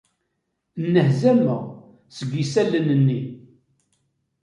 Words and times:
Nnehzameɣ 0.83 1.61
seg 2.17 2.31
isallen-nni. 2.43 3.21